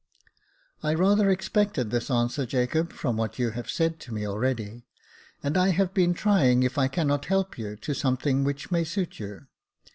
"I 0.81 0.95
rather 0.95 1.29
expected 1.29 1.91
this 1.91 2.09
answer, 2.09 2.47
Jacob, 2.47 2.91
from 2.91 3.17
what 3.17 3.37
you 3.37 3.51
have 3.51 3.69
said 3.69 3.99
to 3.99 4.11
me 4.11 4.27
already; 4.27 4.87
and 5.43 5.55
I 5.55 5.69
have 5.69 5.93
been 5.93 6.15
trying 6.15 6.63
if 6.63 6.79
I 6.79 6.87
cannot 6.87 7.25
help 7.25 7.55
you 7.55 7.75
to 7.75 7.93
something 7.93 8.43
which 8.43 8.71
may 8.71 8.83
suit 8.83 9.19
you. 9.19 9.45